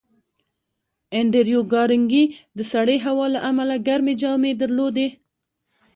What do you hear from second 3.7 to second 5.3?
ګرمې جامې درلودې